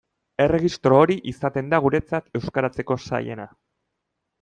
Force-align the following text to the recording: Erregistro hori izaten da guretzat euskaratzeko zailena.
Erregistro 0.45 0.97
hori 1.01 1.19
izaten 1.33 1.71
da 1.75 1.83
guretzat 1.85 2.35
euskaratzeko 2.43 3.03
zailena. 3.09 3.51